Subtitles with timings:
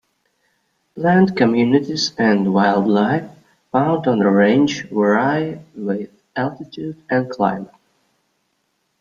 [0.95, 3.29] Plant communities and wildlife
[3.71, 7.69] found on the Range vary with altitude and climate.